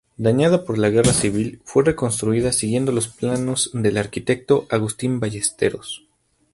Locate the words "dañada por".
0.17-0.79